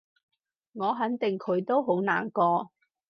[0.73, 2.71] 我肯定佢都好難過